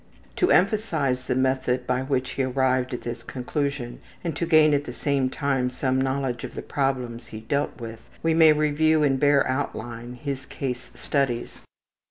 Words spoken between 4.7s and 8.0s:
at the same time some knowledge of the problems he dealt with,